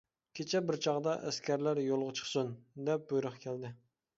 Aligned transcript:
كېچە 0.37 0.61
بىر 0.69 0.77
چاغدا، 0.85 1.13
«ئەسكەرلەر 1.31 1.81
يولغا 1.89 2.17
چىقسۇن!» 2.21 2.51
دەپ 2.89 3.07
بۇيرۇق 3.13 3.39
كەلدى. 3.45 3.73